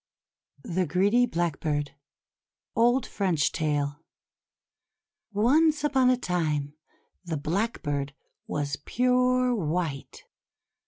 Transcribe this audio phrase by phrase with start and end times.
[0.63, 1.91] THE GREEDY BLACKBIRD
[2.75, 3.99] Old French Tale
[5.31, 6.73] ONCE upon a time,
[7.23, 8.15] the Blackbird
[8.47, 10.23] was pure white.